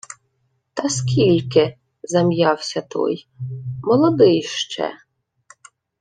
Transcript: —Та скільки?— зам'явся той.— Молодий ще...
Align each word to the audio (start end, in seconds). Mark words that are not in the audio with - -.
—Та 0.73 0.89
скільки?— 0.89 1.77
зам'явся 2.03 2.81
той.— 2.81 3.27
Молодий 3.83 4.41
ще... 4.43 4.93